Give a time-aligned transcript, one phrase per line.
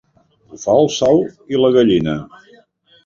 [0.53, 1.21] Ho fa el sol
[1.57, 2.17] i la gallina.